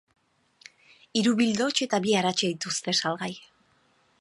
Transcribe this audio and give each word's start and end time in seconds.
Hiru 1.21 1.33
bildots 1.41 1.73
eta 1.87 1.99
bi 2.07 2.15
aratxe 2.23 2.51
dituzte 2.55 2.97
salgai. 3.03 3.33